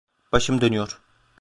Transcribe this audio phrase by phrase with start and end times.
[0.31, 0.99] Başım dönüyor.